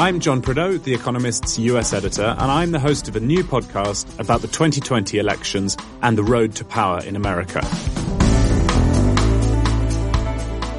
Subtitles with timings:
[0.00, 4.18] I'm John Prideaux, The Economist's US editor, and I'm the host of a new podcast
[4.18, 7.60] about the 2020 elections and the road to power in America.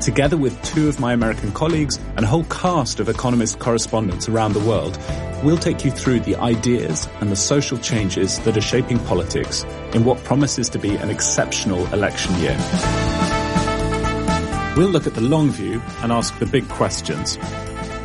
[0.00, 4.52] Together with two of my American colleagues and a whole cast of Economist correspondents around
[4.52, 4.98] the world,
[5.44, 9.62] we'll take you through the ideas and the social changes that are shaping politics
[9.92, 12.56] in what promises to be an exceptional election year.
[14.76, 17.38] We'll look at the long view and ask the big questions.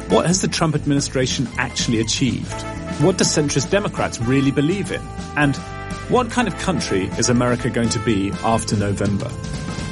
[0.10, 2.62] What has the Trump administration actually achieved?
[2.99, 5.02] What do centrist Democrats really believe in?
[5.38, 5.55] And
[6.09, 9.30] what kind of country is America going to be after November?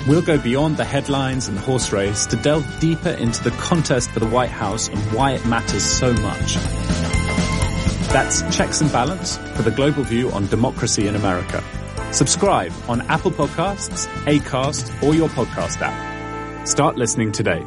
[0.08, 4.20] We'll go beyond the headlines and horse race to delve deeper into the contest for
[4.20, 6.56] the White House and why it matters so much.
[8.12, 11.64] That's Checks and Balance for the global view on democracy in America.
[12.12, 16.68] Subscribe on Apple Podcasts, Acast, or your podcast app.
[16.68, 17.64] Start listening today.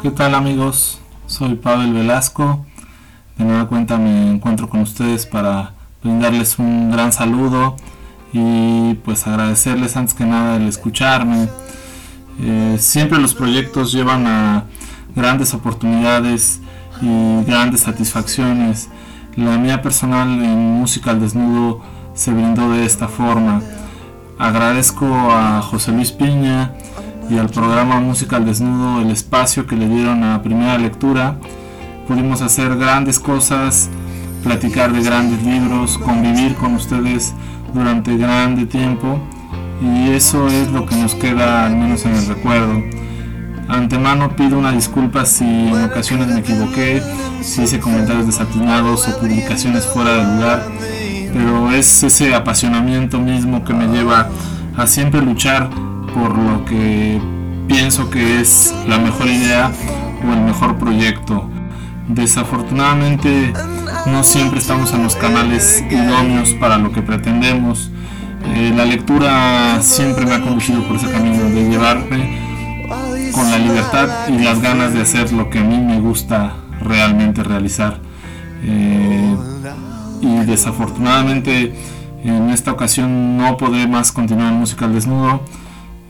[0.00, 1.00] ¿Qué tal amigos?
[1.26, 2.64] Soy Pavel Velasco.
[3.36, 5.72] De nueva cuenta me encuentro con ustedes para
[6.04, 7.74] brindarles un gran saludo
[8.32, 11.48] y pues agradecerles antes que nada el escucharme.
[12.40, 14.66] Eh, siempre los proyectos llevan a
[15.16, 16.60] grandes oportunidades
[17.02, 18.90] y grandes satisfacciones.
[19.34, 21.82] La mía personal en Música al Desnudo
[22.14, 23.62] se brindó de esta forma.
[24.38, 26.72] Agradezco a José Luis Piña
[27.30, 31.36] y al programa Música al Desnudo el espacio que le dieron a primera lectura.
[32.06, 33.90] Pudimos hacer grandes cosas,
[34.42, 37.34] platicar de grandes libros, convivir con ustedes
[37.74, 39.18] durante grande tiempo
[39.82, 42.82] y eso es lo que nos queda al menos en el recuerdo.
[43.68, 47.02] Antemano pido una disculpa si en ocasiones me equivoqué,
[47.42, 50.66] si hice comentarios desatinados o publicaciones fuera de lugar,
[51.34, 54.30] pero es ese apasionamiento mismo que me lleva
[54.74, 55.68] a siempre luchar
[56.14, 57.20] por lo que
[57.66, 59.70] pienso que es la mejor idea
[60.26, 61.48] o el mejor proyecto.
[62.08, 63.52] Desafortunadamente
[64.06, 67.90] no siempre estamos en los canales idóneos para lo que pretendemos.
[68.54, 72.38] Eh, la lectura siempre me ha conducido por ese camino de llevarme
[73.32, 77.42] con la libertad y las ganas de hacer lo que a mí me gusta realmente
[77.42, 78.00] realizar.
[78.64, 79.36] Eh,
[80.20, 81.74] y desafortunadamente
[82.24, 85.42] en esta ocasión no podré más continuar en música al desnudo.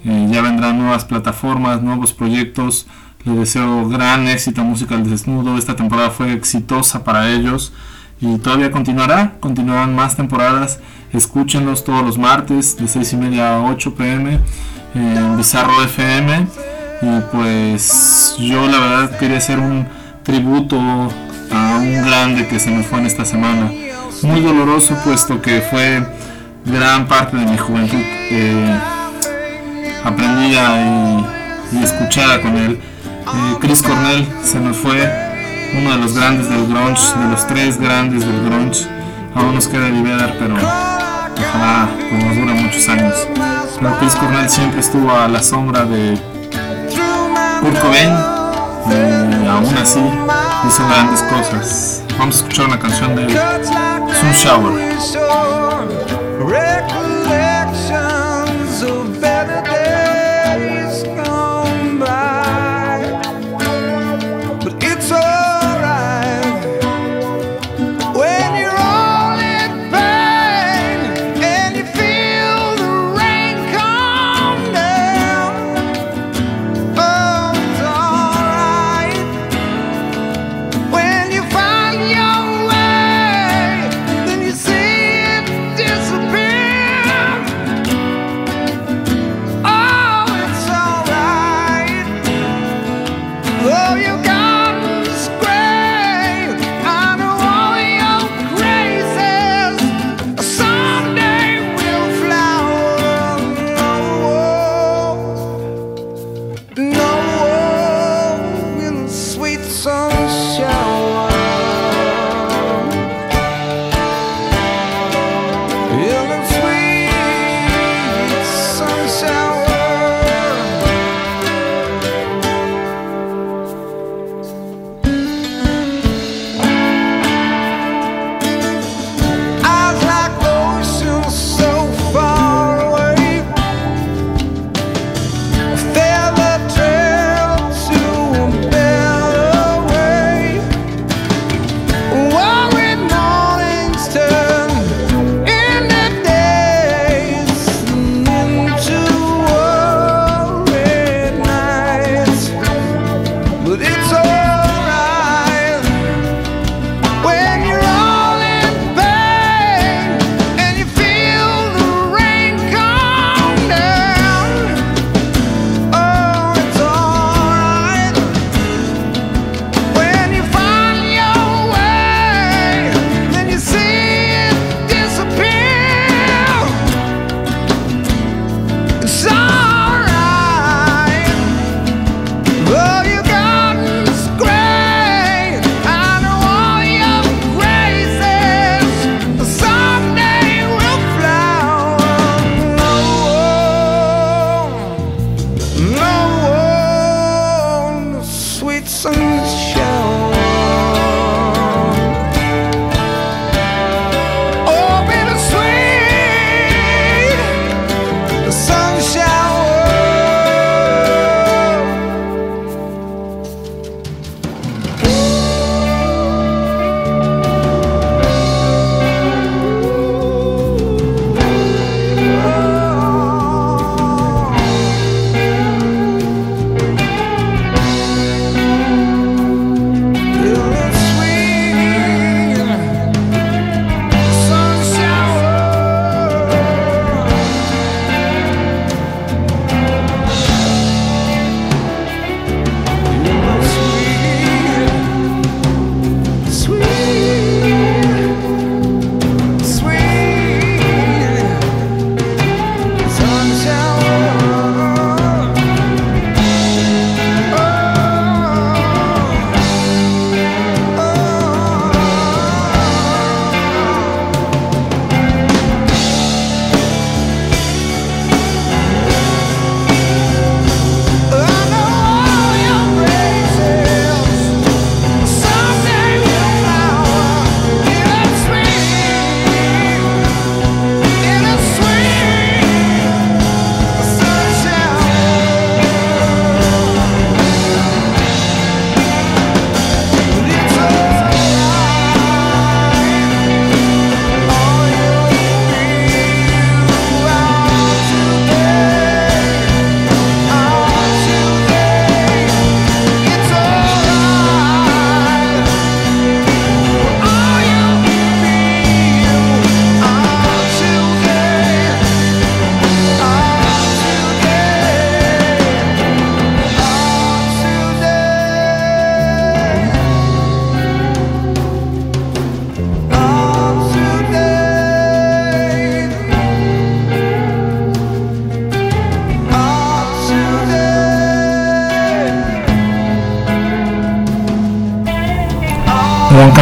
[0.05, 2.87] Eh, ya vendrán nuevas plataformas, nuevos proyectos.
[3.25, 5.59] Les deseo gran éxito a Música al Desnudo.
[5.59, 7.73] Esta temporada fue exitosa para ellos
[8.21, 9.37] y todavía continuará.
[9.41, 10.81] Continuarán más temporadas.
[11.13, 14.39] Escúchenlos todos los martes de 6 y media a 8 pm
[14.95, 16.47] en Bizarro FM.
[17.03, 19.87] Y pues yo la verdad quería hacer un
[20.23, 20.79] tributo
[21.51, 23.71] a un grande que se nos fue en esta semana.
[24.23, 26.05] Muy doloroso puesto que fue
[26.65, 27.99] gran parte de mi juventud
[28.31, 28.79] eh,
[30.05, 30.81] aprendida
[31.73, 32.81] y, y escuchada con él.
[33.35, 35.11] Eh, Chris Cornell se nos fue,
[35.79, 38.87] uno de los grandes del grunge, de los tres grandes del grunge.
[39.35, 43.15] Aún nos queda liberar, pero ojalá pues, nos dure muchos años.
[44.01, 46.19] Chris Cornell siempre estuvo a la sombra de
[47.61, 48.15] Kurt Cobain
[48.91, 50.01] y aún así
[50.67, 52.03] hizo grandes cosas.
[52.19, 55.58] Vamos a escuchar una canción de Sun Shower.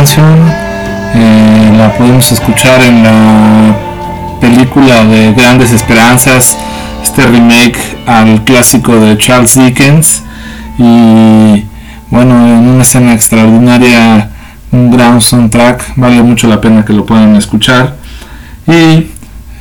[0.09, 3.75] Eh, la podemos escuchar en la
[4.41, 6.57] película de Grandes Esperanzas,
[7.03, 7.77] este remake
[8.07, 10.23] al clásico de Charles Dickens.
[10.79, 11.65] Y
[12.09, 14.31] bueno, en una escena extraordinaria,
[14.71, 17.97] un gran soundtrack, vale mucho la pena que lo puedan escuchar.
[18.69, 19.09] Y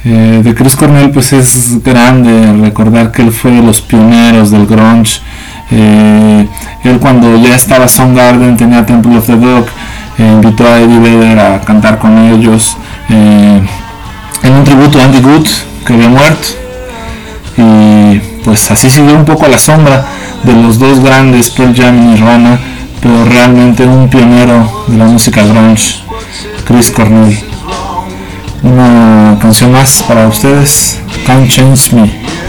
[0.04, 4.68] eh, de Chris Cornell pues es grande recordar que él fue de los pioneros del
[4.68, 5.22] grunge.
[5.72, 6.48] Eh,
[6.84, 9.66] él cuando ya estaba Soundgarden tenía Temple of the Dog,
[10.18, 12.78] eh, invitó a Eddie Vedder a cantar con ellos
[13.10, 13.68] en
[14.54, 15.48] un tributo a Andy Good
[15.86, 16.48] que había muerto.
[17.58, 20.06] Y pues así siguió un poco a la sombra
[20.44, 22.60] de los dos grandes Pearl Jam y Nirvana,
[23.02, 26.04] pero realmente un pionero de la música grunge,
[26.66, 27.38] Chris Cornell.
[28.62, 32.45] Una canción más para ustedes, Can't Change Me.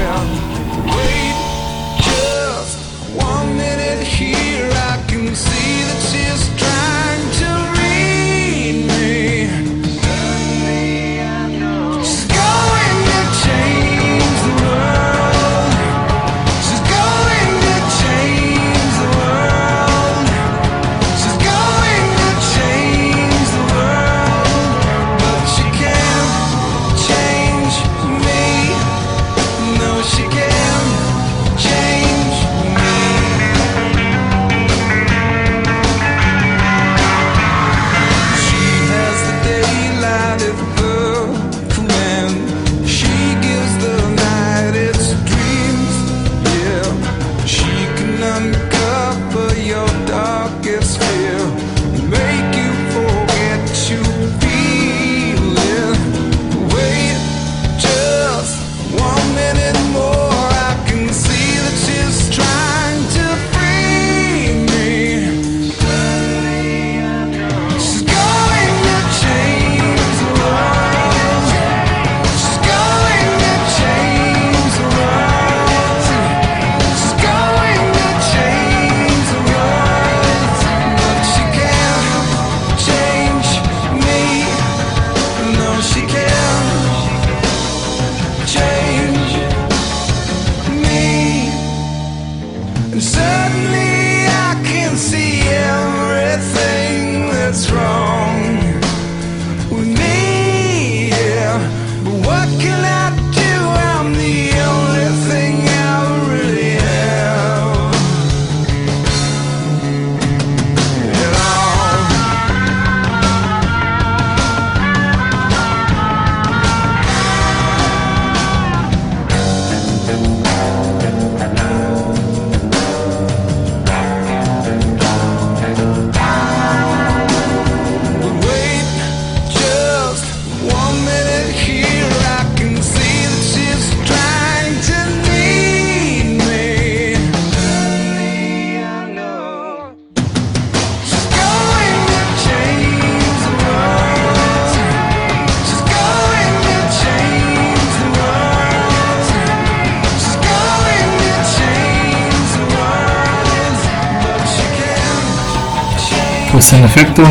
[156.57, 157.23] Pues en efecto,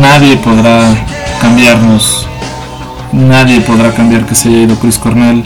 [0.00, 0.94] nadie podrá
[1.40, 2.28] cambiarnos,
[3.12, 5.42] nadie podrá cambiar que se haya ido Chris Cornell.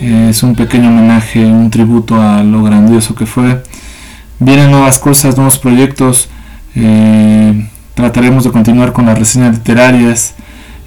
[0.00, 3.62] Eh, es un pequeño homenaje, un tributo a lo grandioso que fue.
[4.40, 6.28] Vienen nuevas cosas, nuevos proyectos.
[6.74, 10.34] Eh, trataremos de continuar con las reseñas literarias.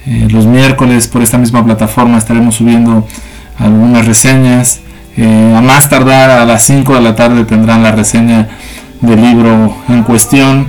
[0.08, 3.08] Eh, los miércoles por esta misma plataforma estaremos subiendo
[3.58, 4.81] algunas reseñas.
[5.17, 8.50] a más tardar a las 5 de la tarde tendrán la reseña
[9.00, 10.67] del libro en cuestión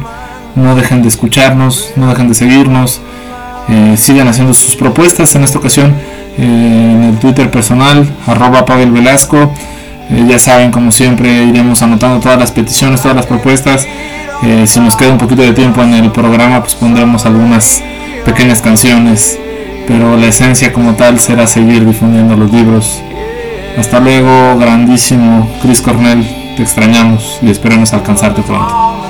[0.54, 3.00] no dejen de escucharnos, no dejen de seguirnos,
[3.68, 5.94] eh, sigan haciendo sus propuestas, en esta ocasión
[6.38, 6.42] eh,
[6.94, 12.50] en el Twitter personal, arroba Pavel eh, ya saben, como siempre, iremos anotando todas las
[12.50, 13.86] peticiones, todas las propuestas,
[14.64, 17.82] si nos queda un poquito de tiempo en el programa, pues pondremos algunas
[18.24, 19.38] pequeñas canciones,
[19.86, 23.02] pero la esencia como tal será seguir difundiendo los libros.
[23.76, 26.26] Hasta luego, grandísimo Chris Cornell,
[26.56, 29.09] te extrañamos y esperamos alcanzarte pronto.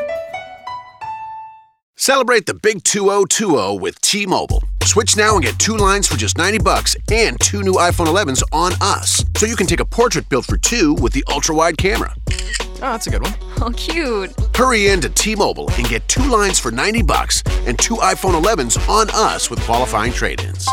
[2.01, 4.63] Celebrate the big 2020 with T-Mobile.
[4.85, 8.41] Switch now and get two lines for just 90 bucks and two new iPhone 11s
[8.51, 9.23] on us.
[9.37, 12.11] So you can take a portrait built for two with the ultra-wide camera.
[12.27, 13.35] Oh, that's a good one.
[13.61, 14.33] Oh, cute.
[14.55, 18.79] Hurry in to T-Mobile and get two lines for 90 bucks and two iPhone 11s
[18.89, 20.67] on us with qualifying trade-ins.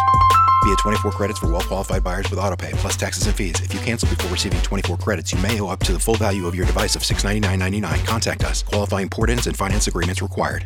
[0.65, 3.61] Via 24 credits for well-qualified buyers with autopay plus taxes and fees.
[3.61, 6.47] If you cancel before receiving 24 credits, you may owe up to the full value
[6.47, 8.07] of your device of $699.99.
[8.07, 8.63] Contact us.
[8.63, 10.65] Qualifying port-ins and finance agreements required.